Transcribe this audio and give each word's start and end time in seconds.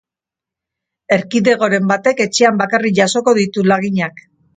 Erkidegoren 1.17 1.91
batek 1.91 2.23
etxean 2.25 2.57
bakarrik 2.63 2.97
jasoko 3.01 3.35
ditu 3.41 3.67
laginak. 3.73 4.25